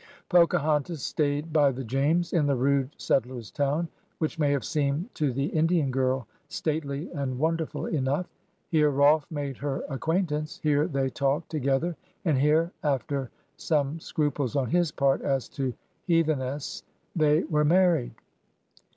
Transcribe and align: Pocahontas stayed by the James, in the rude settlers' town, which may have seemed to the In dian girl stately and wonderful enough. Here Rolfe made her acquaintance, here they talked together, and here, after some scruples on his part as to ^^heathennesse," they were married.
Pocahontas 0.29 1.03
stayed 1.03 1.53
by 1.53 1.69
the 1.69 1.83
James, 1.83 2.33
in 2.33 2.47
the 2.47 2.55
rude 2.55 2.89
settlers' 2.97 3.51
town, 3.51 3.87
which 4.17 4.39
may 4.39 4.51
have 4.51 4.65
seemed 4.65 5.13
to 5.13 5.31
the 5.31 5.55
In 5.55 5.67
dian 5.67 5.91
girl 5.91 6.25
stately 6.49 7.11
and 7.11 7.37
wonderful 7.37 7.85
enough. 7.85 8.25
Here 8.69 8.89
Rolfe 8.89 9.27
made 9.29 9.57
her 9.57 9.83
acquaintance, 9.89 10.57
here 10.63 10.87
they 10.87 11.09
talked 11.11 11.51
together, 11.51 11.95
and 12.25 12.35
here, 12.35 12.71
after 12.81 13.29
some 13.57 13.99
scruples 13.99 14.55
on 14.55 14.71
his 14.71 14.91
part 14.91 15.21
as 15.21 15.47
to 15.49 15.71
^^heathennesse," 16.09 16.81
they 17.15 17.43
were 17.43 17.63
married. 17.63 18.15